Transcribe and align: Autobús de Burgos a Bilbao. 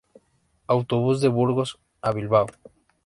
Autobús 0.65 1.21
de 1.21 1.27
Burgos 1.37 1.77
a 2.01 2.11
Bilbao. 2.11 2.47